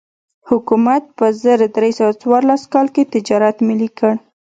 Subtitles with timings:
[0.49, 4.13] حکومت په زر درې سوه څوارلس کال کې تجارت ملي کړ.